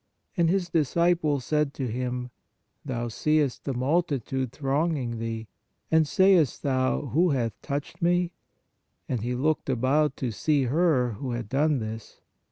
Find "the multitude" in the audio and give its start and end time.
3.65-4.51